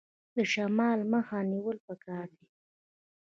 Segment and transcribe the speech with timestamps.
[0.35, 2.45] د شمال مخه نیول پکار دي؟